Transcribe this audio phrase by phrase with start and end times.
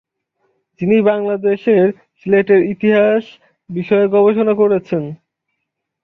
[0.81, 1.85] যিনি বাংলাদেশের
[2.17, 3.23] সিলেটের ইতিহাস
[3.69, 5.03] বিষয়ে গবেষণা করেছেন।